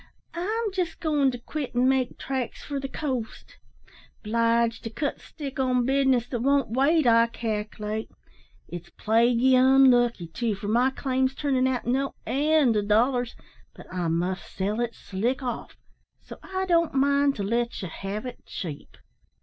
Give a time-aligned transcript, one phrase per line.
[0.33, 3.59] I'm jest goin' to quit an' make tracks for the coast.
[4.23, 8.09] 'Bliged to cut stick on business that won't wait, I calc'late.
[8.67, 13.35] It's plaguey unlucky, too, for my claim's turnin' out no end o' dollars,
[13.75, 15.77] but I must sell it slick off
[16.19, 18.97] so I don't mind to let ye have it cheap."